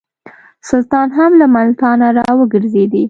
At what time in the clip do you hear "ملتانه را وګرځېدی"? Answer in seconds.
1.55-2.99